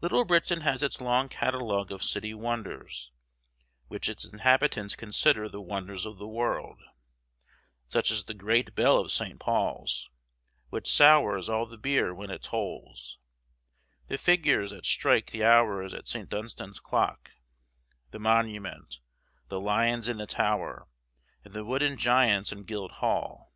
[0.00, 3.12] Little Britain has its long catalogue of city wonders,
[3.88, 6.80] which its inhabitants consider the wonders of the world,
[7.90, 9.38] such as the great bell of St.
[9.38, 10.08] Paul's,
[10.70, 13.18] which sours all the beer when it tolls;
[14.06, 16.30] the figures that strike the hours at St.
[16.30, 17.32] Dunstan's clock;
[18.10, 19.00] the Monument;
[19.48, 20.88] the lions in the Tower;
[21.44, 23.52] and the wooden giants in Guildhall.